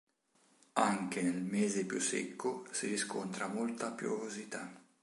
[0.79, 4.75] Anche nel mese più secco si riscontra molta piovosità.